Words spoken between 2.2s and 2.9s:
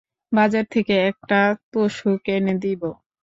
এনে দিব।